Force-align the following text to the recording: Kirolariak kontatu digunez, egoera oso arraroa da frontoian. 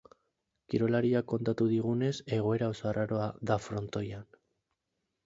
Kirolariak 0.73 1.27
kontatu 1.33 1.67
digunez, 1.73 2.11
egoera 2.37 2.71
oso 2.77 2.87
arraroa 2.93 3.29
da 3.51 3.59
frontoian. 3.67 4.27